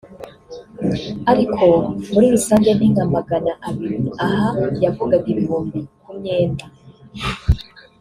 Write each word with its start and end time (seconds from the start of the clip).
ariko 1.31 1.65
muri 2.11 2.27
rusange 2.35 2.69
ni 2.77 2.87
nka 2.93 3.05
magana 3.15 3.51
abiri 3.67 3.97
[Aha 4.25 4.49
yavugaga 4.83 5.25
ibihumbi] 5.33 5.77
ku 6.01 6.09
myenda 6.17 6.65